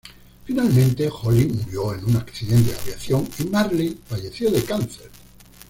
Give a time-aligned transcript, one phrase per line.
[0.45, 5.11] Finalmente, Holly murió en un accidente de aviación y Marley falleció de cáncer.